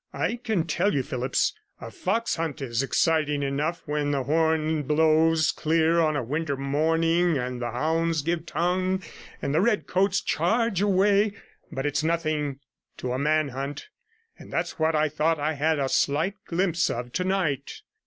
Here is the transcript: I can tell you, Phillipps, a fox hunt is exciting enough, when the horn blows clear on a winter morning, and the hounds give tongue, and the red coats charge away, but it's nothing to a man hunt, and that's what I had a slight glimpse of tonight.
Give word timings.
I 0.13 0.37
can 0.37 0.65
tell 0.65 0.95
you, 0.95 1.03
Phillipps, 1.03 1.53
a 1.79 1.91
fox 1.91 2.35
hunt 2.37 2.59
is 2.59 2.81
exciting 2.81 3.43
enough, 3.43 3.83
when 3.85 4.09
the 4.09 4.23
horn 4.23 4.81
blows 4.81 5.51
clear 5.51 5.99
on 5.99 6.15
a 6.15 6.23
winter 6.23 6.57
morning, 6.57 7.37
and 7.37 7.61
the 7.61 7.69
hounds 7.69 8.23
give 8.23 8.47
tongue, 8.47 9.03
and 9.43 9.53
the 9.53 9.61
red 9.61 9.85
coats 9.85 10.19
charge 10.19 10.81
away, 10.81 11.33
but 11.71 11.85
it's 11.85 12.03
nothing 12.03 12.61
to 12.97 13.13
a 13.13 13.19
man 13.19 13.49
hunt, 13.49 13.89
and 14.39 14.51
that's 14.51 14.79
what 14.79 14.95
I 14.95 15.09
had 15.53 15.77
a 15.77 15.87
slight 15.87 16.33
glimpse 16.47 16.89
of 16.89 17.11
tonight. 17.11 17.83